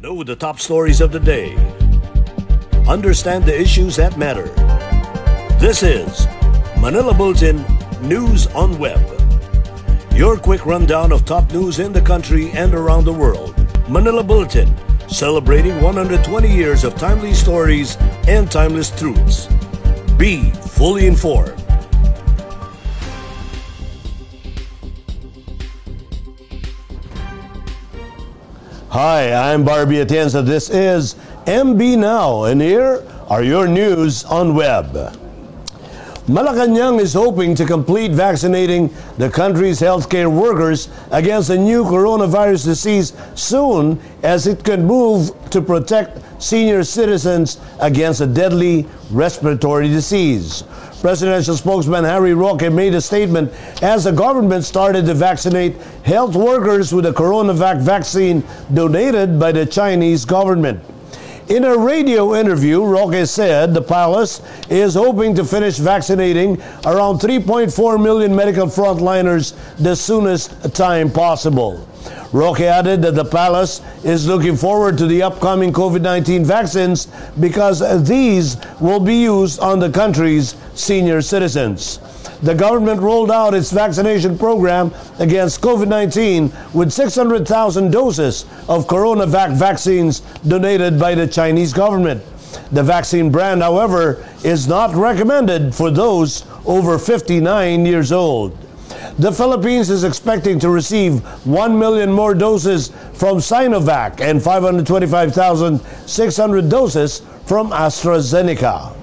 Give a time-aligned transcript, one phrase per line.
[0.00, 1.56] Know the top stories of the day.
[2.86, 4.46] Understand the issues that matter.
[5.58, 6.28] This is
[6.78, 7.64] Manila Bulletin
[8.00, 9.00] News on Web.
[10.14, 13.56] Your quick rundown of top news in the country and around the world.
[13.88, 14.72] Manila Bulletin,
[15.08, 17.96] celebrating 120 years of timely stories
[18.28, 19.48] and timeless truths.
[20.16, 21.57] Be fully informed.
[28.90, 30.42] Hi, I'm Barbie Atienza.
[30.42, 34.94] This is MB Now, and here are your news on web.
[36.26, 43.12] Malacanang is hoping to complete vaccinating the country's healthcare workers against the new coronavirus disease
[43.34, 50.64] soon as it can move to protect senior citizens against a deadly respiratory disease.
[51.00, 56.92] Presidential spokesman Harry Roque made a statement as the government started to vaccinate health workers
[56.92, 58.42] with the CoronaVac vaccine
[58.74, 60.82] donated by the Chinese government.
[61.48, 68.02] In a radio interview, Roque said the palace is hoping to finish vaccinating around 3.4
[68.02, 71.87] million medical frontliners the soonest time possible.
[72.32, 77.06] Roque added that the palace is looking forward to the upcoming COVID 19 vaccines
[77.40, 81.98] because these will be used on the country's senior citizens.
[82.42, 89.56] The government rolled out its vaccination program against COVID 19 with 600,000 doses of CoronaVac
[89.56, 92.22] vaccines donated by the Chinese government.
[92.72, 98.56] The vaccine brand, however, is not recommended for those over 59 years old.
[99.18, 107.22] The Philippines is expecting to receive 1 million more doses from Sinovac and 525,600 doses
[107.46, 108.94] from AstraZeneca.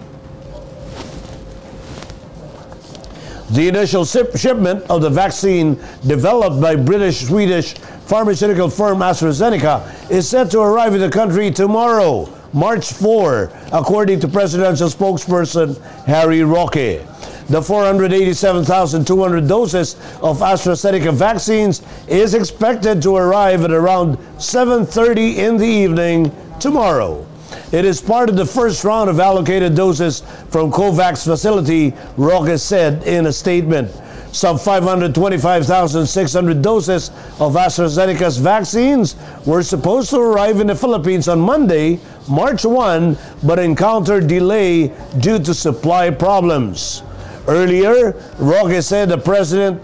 [3.52, 7.76] The initial shipment of the vaccine developed by British Swedish
[8.06, 14.28] pharmaceutical firm AstraZeneca is set to arrive in the country tomorrow, March 4, according to
[14.28, 17.02] presidential spokesperson Harry Roque.
[17.48, 25.68] The 487,200 doses of AstraZeneca vaccines is expected to arrive at around 7:30 in the
[25.68, 27.24] evening tomorrow.
[27.72, 33.04] It is part of the first round of allocated doses from COVAX facility, Roque said
[33.04, 33.92] in a statement.
[34.32, 42.00] Some 525,600 doses of AstraZeneca's vaccines were supposed to arrive in the Philippines on Monday,
[42.28, 47.04] March 1, but encountered delay due to supply problems.
[47.48, 49.82] Earlier, Roque said the president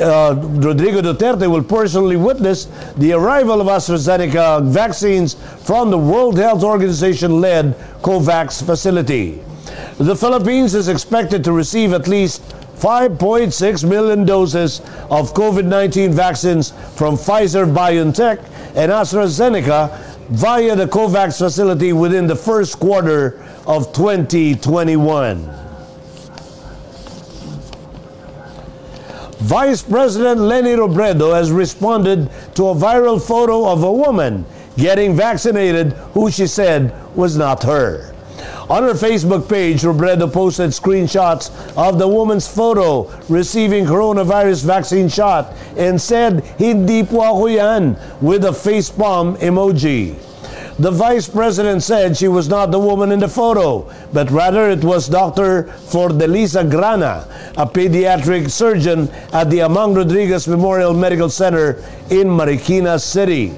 [0.00, 5.34] uh, Rodrigo Duterte will personally witness the arrival of AstraZeneca vaccines
[5.64, 9.42] from the World Health Organization led COVAX facility.
[9.98, 12.42] The Philippines is expected to receive at least
[12.76, 14.80] 5.6 million doses
[15.10, 18.38] of COVID 19 vaccines from Pfizer BioNTech
[18.74, 19.96] and AstraZeneca
[20.30, 25.61] via the COVAX facility within the first quarter of 2021.
[29.40, 34.44] Vice President Leni Robredo has responded to a viral photo of a woman
[34.76, 38.12] getting vaccinated who she said was not her.
[38.70, 45.52] On her Facebook page, Robredo posted screenshots of the woman's photo receiving coronavirus vaccine shot
[45.76, 50.16] and said, Hindi po ako yan, with a facepalm emoji.
[50.82, 54.82] The vice president said she was not the woman in the photo, but rather it
[54.82, 55.70] was Dr.
[55.86, 57.24] Fordelisa Grana,
[57.56, 61.76] a pediatric surgeon at the Amang Rodriguez Memorial Medical Center
[62.10, 63.56] in Marikina City.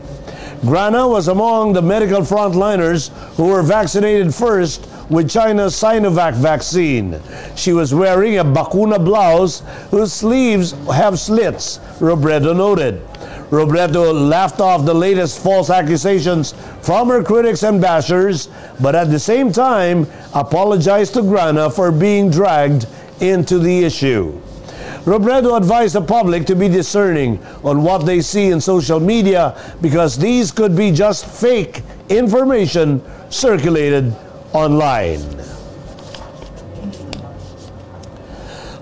[0.66, 7.22] Grana was among the medical frontliners who were vaccinated first with China's Sinovac vaccine.
[7.56, 13.00] She was wearing a bakuna blouse whose sleeves have slits, Robredo noted.
[13.54, 18.48] Robredo laughed off the latest false accusations from her critics and bashers,
[18.82, 22.86] but at the same time apologized to Grana for being dragged
[23.20, 24.32] into the issue.
[25.04, 30.18] Robredo advised the public to be discerning on what they see in social media because
[30.18, 34.12] these could be just fake information circulated
[34.52, 35.20] online.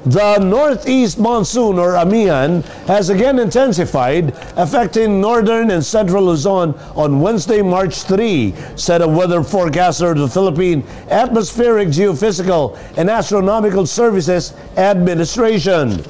[0.04, 7.62] The northeast monsoon, or Amihan, has again intensified, affecting northern and central Luzon on Wednesday,
[7.62, 16.02] March 3, said a weather forecaster of the Philippine Atmospheric, Geophysical, and Astronomical Services Administration.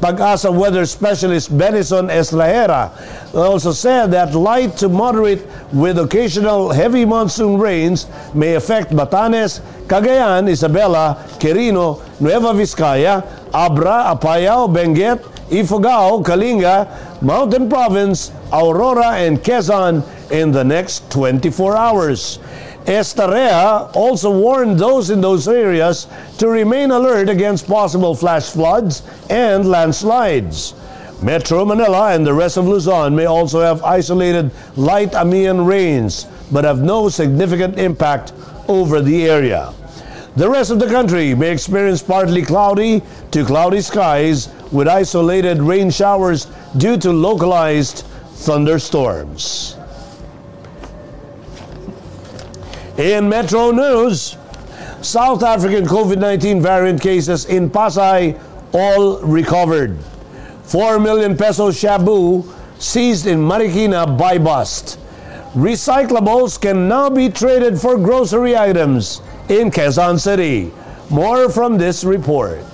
[0.00, 7.58] Pag-asa weather specialist Benison Estareja also said that light to moderate with occasional heavy monsoon
[7.58, 15.20] rains may affect Batanes, Cagayan, Isabela, Quirino, Nueva Vizcaya, Abra, Apayao, Benguet,
[15.50, 22.38] Ifugao, Kalinga, Mountain Province, Aurora, and Quezon, in the next 24 hours.
[22.84, 26.06] Estareja also warned those in those areas
[26.38, 30.74] to remain alert against possible flash floods and landslides.
[31.22, 36.64] Metro Manila and the rest of Luzon may also have isolated light Amihan rains, but
[36.64, 38.32] have no significant impact
[38.68, 39.74] over the area.
[40.36, 45.90] The rest of the country may experience partly cloudy to cloudy skies with isolated rain
[45.90, 46.46] showers
[46.76, 48.04] due to localized
[48.34, 49.76] thunderstorms.
[52.96, 54.36] In Metro News,
[55.02, 58.38] South African COVID 19 variant cases in Pasay
[58.72, 59.98] all recovered.
[60.64, 62.46] 4 million peso shabu
[62.78, 65.00] seized in Marikina by bust.
[65.54, 70.70] Recyclables can now be traded for grocery items in Quezon City.
[71.10, 72.64] More from this report.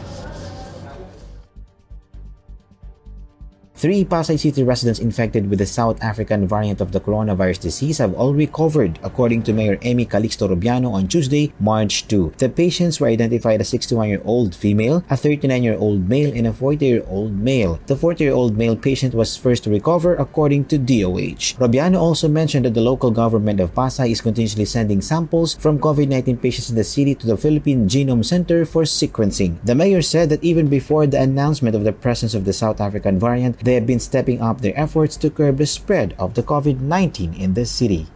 [3.77, 8.15] Three Pasay City residents infected with the South African variant of the coronavirus disease have
[8.15, 12.33] all recovered, according to Mayor Emi Calixto Rubiano on Tuesday, March 2.
[12.39, 17.79] The patients were identified as 61-year-old female, a 39-year-old male, and a 40-year-old male.
[17.85, 21.61] The 40-year-old male patient was first to recover, according to DOH.
[21.61, 26.41] Rubiano also mentioned that the local government of Pasay is continuously sending samples from COVID-19
[26.41, 29.63] patients in the city to the Philippine Genome Center for sequencing.
[29.67, 33.19] The mayor said that even before the announcement of the presence of the South African
[33.19, 37.37] variant, they have been stepping up their efforts to curb the spread of the COVID-19
[37.37, 38.07] in the city.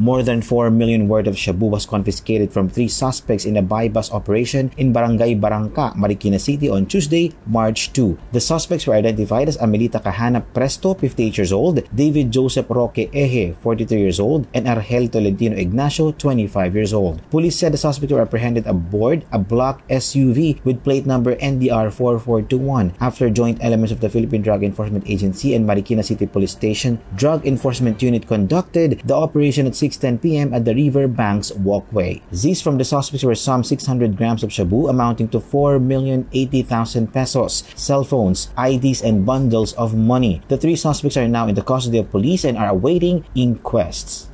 [0.00, 4.14] More than 4 million worth of shabu was confiscated from three suspects in a buy-bust
[4.16, 8.16] operation in Barangay Barangka, Marikina City on Tuesday, March 2.
[8.32, 13.54] The suspects were identified as Amelita Kahana Presto, 58 years old, David Joseph Roque Eje,
[13.56, 17.20] 43 years old, and Argel Tolentino Ignacio, 25 years old.
[17.28, 22.94] Police said the suspects were apprehended aboard a black SUV with plate number NDR 4421
[23.00, 27.46] after joint elements of the Philippine Drug Enforcement Agency and Marikina City Police Station Drug
[27.46, 30.54] Enforcement Unit conducted the operation at 6 6.10 p.m.
[30.54, 32.22] at the River Banks Walkway.
[32.30, 38.04] These from the suspects were some 600 grams of shabu amounting to 4,080,000 pesos, cell
[38.04, 40.42] phones, IDs, and bundles of money.
[40.46, 44.29] The three suspects are now in the custody of police and are awaiting inquests.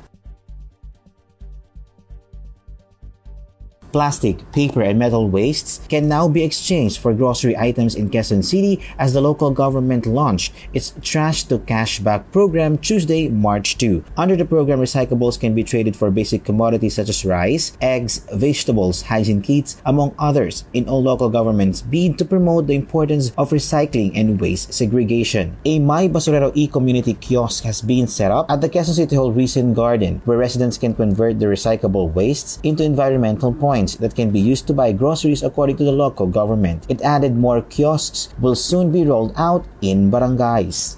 [3.97, 8.79] Plastic, paper, and metal wastes can now be exchanged for grocery items in Quezon City
[8.99, 14.05] as the local government launched its Trash to Cash Back program Tuesday, March 2.
[14.15, 19.01] Under the program, recyclables can be traded for basic commodities such as rice, eggs, vegetables,
[19.01, 24.11] hygiene kits, among others, in all local governments bid to promote the importance of recycling
[24.13, 25.57] and waste segregation.
[25.65, 29.73] A My Basurero e-community kiosk has been set up at the Quezon City Hall Recent
[29.73, 34.67] Garden where residents can convert the recyclable wastes into environmental points that can be used
[34.67, 36.85] to buy groceries according to the local government.
[36.89, 40.97] It added more kiosks will soon be rolled out in barangays.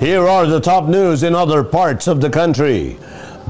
[0.00, 2.98] Here are the top news in other parts of the country.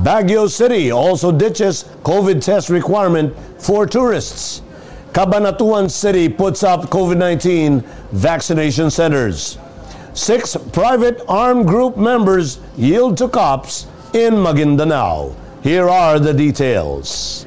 [0.03, 4.61] Baguio City also ditches COVID test requirement for tourists.
[5.13, 7.81] Cabanatuan City puts up COVID 19
[8.13, 9.59] vaccination centers.
[10.13, 15.35] Six private armed group members yield to cops in Maguindanao.
[15.65, 17.47] Here are the details.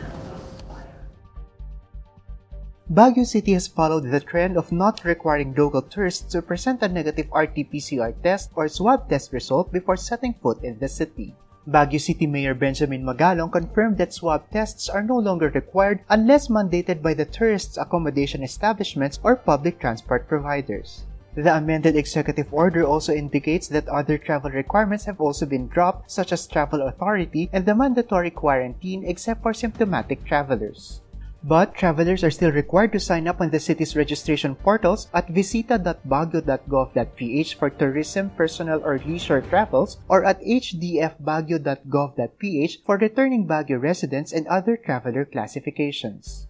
[2.89, 7.29] Baguio City has followed the trend of not requiring local tourists to present a negative
[7.29, 11.35] RT-PCR test or swab test result before setting foot in the city.
[11.69, 17.03] Baguio City Mayor Benjamin Magalong confirmed that swab tests are no longer required unless mandated
[17.03, 21.05] by the tourists' accommodation establishments or public transport providers.
[21.37, 26.33] The amended executive order also indicates that other travel requirements have also been dropped, such
[26.33, 31.01] as travel authority and the mandatory quarantine except for symptomatic travelers.
[31.43, 37.53] But travelers are still required to sign up on the city's registration portals at visita.baguio.gov.ph
[37.53, 44.75] for tourism, personal, or leisure travels, or at hdfbaguio.gov.ph for returning Baguio residents and other
[44.75, 46.46] traveler classifications.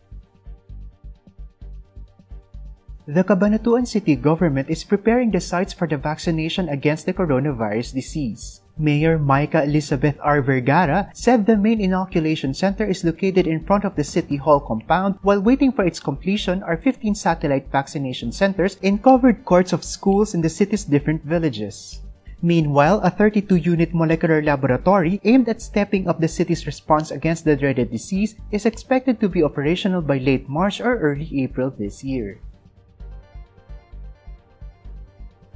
[3.08, 8.60] The Cabanatuan City government is preparing the sites for the vaccination against the coronavirus disease.
[8.78, 10.42] Mayor Myca Elizabeth R.
[10.42, 15.16] Vergara said the main inoculation center is located in front of the City Hall compound
[15.22, 20.36] while waiting for its completion are 15 satellite vaccination centers in covered courts of schools
[20.36, 22.02] in the city's different villages.
[22.42, 27.90] Meanwhile, a 32-unit molecular laboratory aimed at stepping up the city's response against the dreaded
[27.90, 32.42] disease is expected to be operational by late March or early April this year.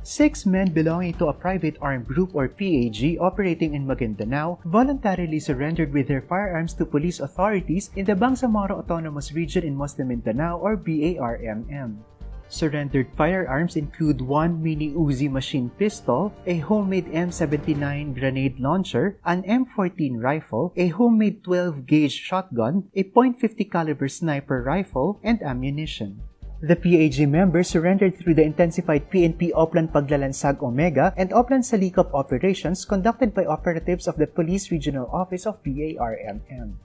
[0.04, 5.94] Six men belonging to a private armed group or PAG operating in Maguindanao voluntarily surrendered
[5.94, 10.76] with their firearms to police authorities in the Bangsamoro Autonomous Region in Muslim Mindanao or
[10.76, 12.02] BARMM.
[12.50, 20.18] Surrendered firearms include one mini Uzi machine pistol, a homemade M79 grenade launcher, an M14
[20.18, 26.20] rifle, a homemade 12-gauge shotgun, a .50 caliber sniper rifle, and ammunition.
[26.62, 32.86] The PAG members surrendered through the intensified PNP Oplan Paglalansag Omega and Oplan Salikop operations
[32.86, 36.78] conducted by operatives of the Police Regional Office of BARMM.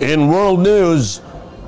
[0.00, 1.20] In world news,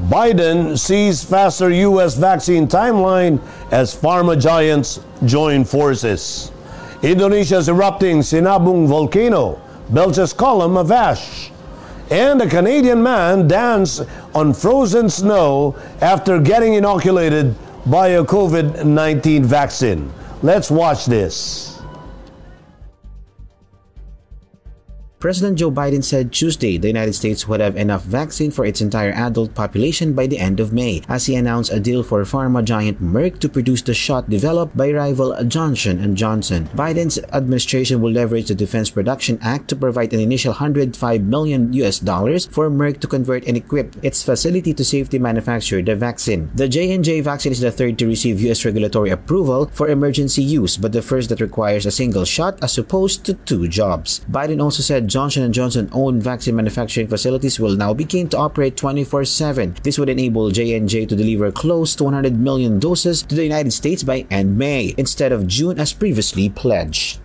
[0.08, 2.16] Biden sees faster U.S.
[2.16, 3.37] vaccine timeline
[3.70, 6.52] as pharma giants join forces.
[7.02, 11.52] Indonesia's erupting Sinabung volcano belches column of ash.
[12.10, 14.02] And a Canadian man danced
[14.34, 20.10] on frozen snow after getting inoculated by a COVID 19 vaccine.
[20.42, 21.67] Let's watch this.
[25.18, 29.10] President Joe Biden said Tuesday the United States would have enough vaccine for its entire
[29.10, 33.02] adult population by the end of May, as he announced a deal for pharma giant
[33.02, 36.66] Merck to produce the shot developed by rival Johnson & Johnson.
[36.66, 41.98] Biden's administration will leverage the Defense Production Act to provide an initial 105 million US
[41.98, 46.48] dollars for Merck to convert and equip its facility to safely manufacture the vaccine.
[46.54, 50.92] The J&J vaccine is the third to receive US regulatory approval for emergency use, but
[50.92, 54.20] the first that requires a single shot as opposed to two jobs.
[54.30, 58.76] Biden also said Johnson & Johnson owned vaccine manufacturing facilities will now begin to operate
[58.76, 59.74] 24/7.
[59.82, 64.02] This would enable J&J to deliver close to 100 million doses to the United States
[64.02, 67.18] by end May instead of June as previously pledged.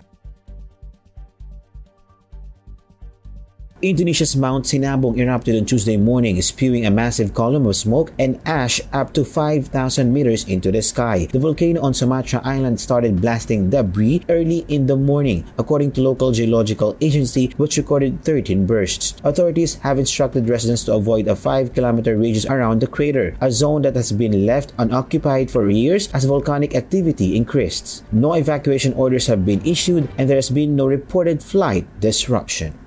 [3.84, 8.80] Indonesia's Mount Sinabung erupted on Tuesday morning, spewing a massive column of smoke and ash
[8.94, 9.68] up to 5,000
[10.10, 11.28] meters into the sky.
[11.30, 16.32] The volcano on Sumatra Island started blasting debris early in the morning, according to local
[16.32, 19.16] geological agency, which recorded 13 bursts.
[19.22, 23.96] Authorities have instructed residents to avoid a 5-kilometer radius around the crater, a zone that
[23.96, 28.02] has been left unoccupied for years as volcanic activity increased.
[28.12, 32.83] No evacuation orders have been issued and there has been no reported flight disruption.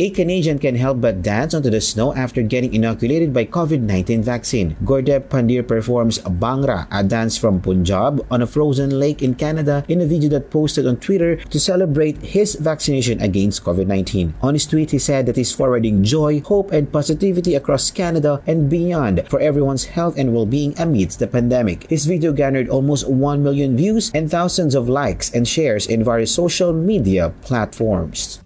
[0.00, 4.74] A Canadian can help but dance onto the snow after getting inoculated by COVID-19 vaccine.
[4.82, 10.00] Gurdeep Pandher performs Bhangra, a dance from Punjab, on a frozen lake in Canada in
[10.00, 14.32] a video that posted on Twitter to celebrate his vaccination against COVID-19.
[14.42, 18.68] On his tweet, he said that he's forwarding joy, hope, and positivity across Canada and
[18.68, 21.88] beyond for everyone's health and well-being amidst the pandemic.
[21.88, 26.34] His video garnered almost 1 million views and thousands of likes and shares in various
[26.34, 28.43] social media platforms.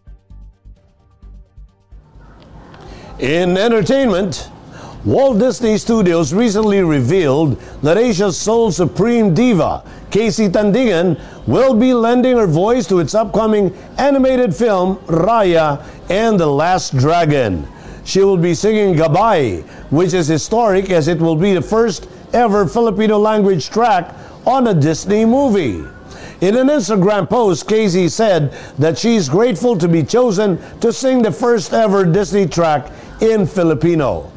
[3.18, 4.48] In entertainment,
[5.04, 9.82] Walt Disney Studios recently revealed that Asia's sole supreme diva,
[10.12, 16.46] KZ Tandingan, will be lending her voice to its upcoming animated film Raya and the
[16.46, 17.66] Last Dragon.
[18.04, 22.68] She will be singing Gabay, which is historic as it will be the first ever
[22.68, 24.14] Filipino language track
[24.46, 25.84] on a Disney movie.
[26.40, 31.32] In an Instagram post, KZ said that she's grateful to be chosen to sing the
[31.32, 34.30] first ever Disney track in Filipino.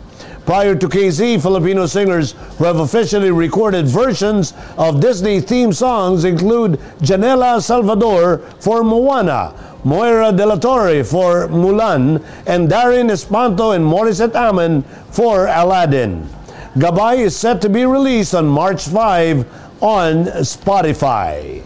[0.46, 6.80] Prior to KZ, Filipino singers who have officially recorded versions of Disney theme songs include
[7.00, 14.36] Janella Salvador for Moana, Moira De La Torre for Mulan, and Darren Espanto and Morissette
[14.36, 16.28] Amon for Aladdin.
[16.76, 19.46] Gabay is set to be released on March 5
[19.82, 21.64] on Spotify.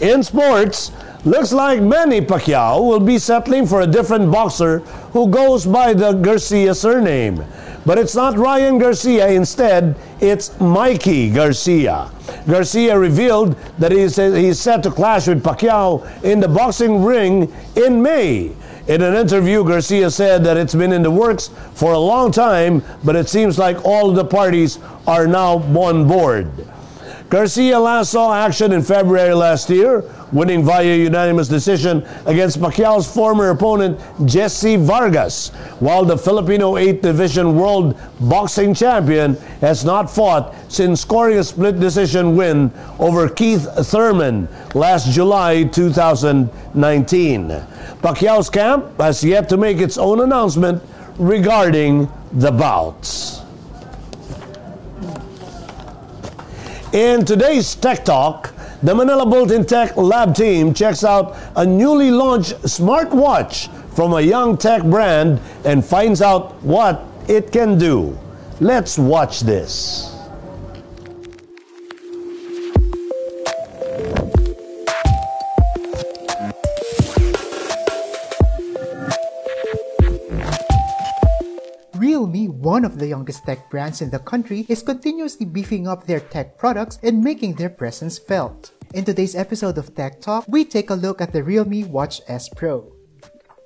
[0.00, 0.90] In sports,
[1.24, 4.80] Looks like Manny Pacquiao will be settling for a different boxer
[5.14, 7.42] who goes by the Garcia surname.
[7.86, 12.10] But it's not Ryan Garcia, instead, it's Mikey Garcia.
[12.46, 18.02] Garcia revealed that he's, he's set to clash with Pacquiao in the boxing ring in
[18.02, 18.52] May.
[18.88, 22.82] In an interview, Garcia said that it's been in the works for a long time,
[23.02, 26.50] but it seems like all the parties are now on board.
[27.30, 30.04] Garcia last saw action in February last year
[30.34, 37.56] winning via unanimous decision against Pacquiao's former opponent Jesse Vargas, while the Filipino 8th Division
[37.56, 44.48] World Boxing Champion has not fought since scoring a split decision win over Keith Thurman
[44.74, 47.48] last July 2019.
[48.02, 50.82] Pacquiao's camp has yet to make its own announcement
[51.16, 53.40] regarding the bouts.
[56.92, 58.53] In today's Tech Talk,
[58.84, 64.58] the Manila Bulletin Tech Lab team checks out a newly launched smartwatch from a young
[64.58, 68.18] tech brand and finds out what it can do.
[68.60, 70.13] Let's watch this.
[82.64, 86.56] One of the youngest tech brands in the country, is continuously beefing up their tech
[86.56, 88.72] products and making their presence felt.
[88.94, 92.48] In today's episode of Tech Talk, we take a look at the Realme Watch S
[92.48, 92.93] Pro.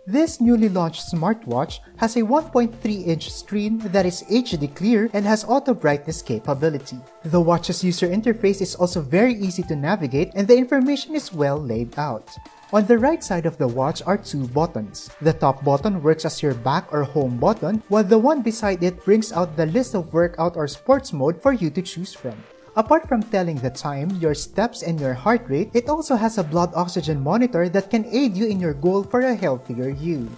[0.08, 5.74] This newly launched smartwatch has a 1.3-inch screen that is HD clear and has auto
[5.74, 6.96] brightness capability.
[7.24, 11.60] The watch's user interface is also very easy to navigate and the information is well
[11.60, 12.24] laid out.
[12.72, 15.10] On the right side of the watch are two buttons.
[15.20, 19.04] The top button works as your back or home button, while the one beside it
[19.04, 22.42] brings out the list of workout or sports mode for you to choose from.
[22.76, 26.44] Apart from telling the time, your steps, and your heart rate, it also has a
[26.44, 30.28] blood oxygen monitor that can aid you in your goal for a healthier you.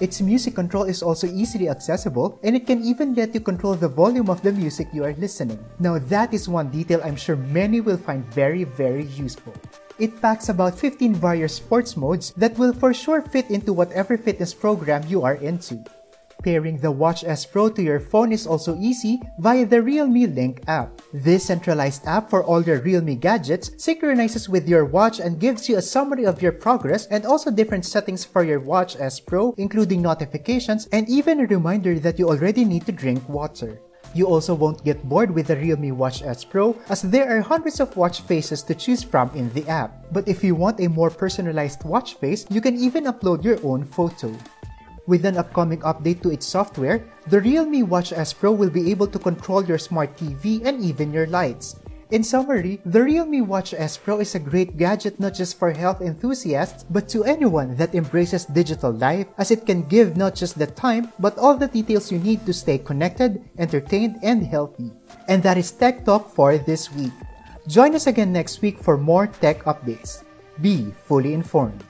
[0.00, 3.88] Its music control is also easily accessible and it can even let you control the
[3.88, 5.60] volume of the music you are listening.
[5.78, 9.52] Now that is one detail I'm sure many will find very very useful.
[9.98, 14.54] It packs about 15 various sports modes that will for sure fit into whatever fitness
[14.54, 15.84] program you are into.
[16.42, 20.62] Pairing the Watch S Pro to your phone is also easy via the Realme Link
[20.66, 21.02] app.
[21.12, 25.76] This centralized app for all your Realme gadgets synchronizes with your watch and gives you
[25.76, 30.00] a summary of your progress and also different settings for your Watch S Pro, including
[30.00, 33.78] notifications and even a reminder that you already need to drink water.
[34.12, 37.78] You also won't get bored with the Realme Watch S Pro as there are hundreds
[37.78, 40.10] of watch faces to choose from in the app.
[40.10, 43.84] But if you want a more personalized watch face, you can even upload your own
[43.84, 44.34] photo.
[45.10, 49.10] With an upcoming update to its software, the Realme Watch S Pro will be able
[49.10, 51.82] to control your smart TV and even your lights.
[52.14, 55.98] In summary, the Realme Watch S Pro is a great gadget not just for health
[55.98, 60.70] enthusiasts, but to anyone that embraces digital life as it can give not just the
[60.78, 64.94] time, but all the details you need to stay connected, entertained, and healthy.
[65.26, 67.10] And that is Tech Talk for this week.
[67.66, 70.22] Join us again next week for more tech updates.
[70.62, 71.82] Be fully informed.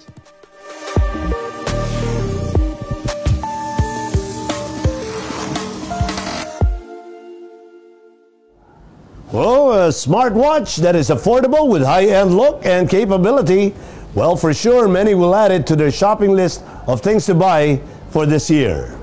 [9.33, 13.73] Well, a smartwatch that is affordable with high-end look and capability.
[14.13, 17.81] Well, for sure, many will add it to their shopping list of things to buy
[18.11, 18.99] for this year.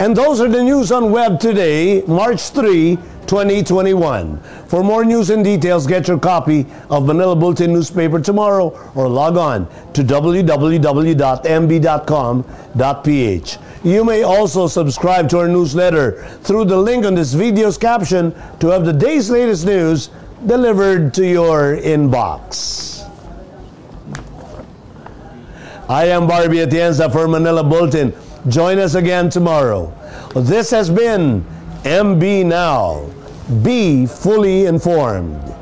[0.00, 4.40] And those are the news on web today, March 3, 2021.
[4.66, 9.36] For more news and details, get your copy of Manila Bulletin newspaper tomorrow or log
[9.36, 10.78] on to www.mb.com.ph.
[13.84, 18.68] You may also subscribe to our newsletter through the link on this video's caption to
[18.68, 20.08] have the day's latest news
[20.46, 23.06] delivered to your inbox.
[25.86, 28.14] I am Barbie Atienza for Manila Bulletin.
[28.48, 29.92] Join us again tomorrow.
[30.34, 31.44] This has been
[31.82, 33.10] MB Now.
[33.62, 35.54] Be fully informed.